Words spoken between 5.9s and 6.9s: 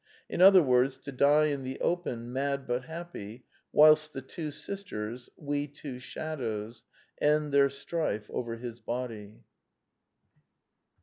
shadows,"